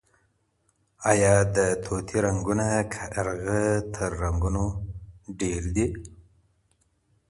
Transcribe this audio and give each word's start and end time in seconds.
آیا 1.11 1.35
د 1.55 1.57
طوطي 1.83 2.17
رنګونه 2.25 2.67
کارغه 2.95 3.61
تر 3.93 4.09
رنګونو 4.23 4.63
ډېر 5.39 5.63
دي؟ 5.75 5.85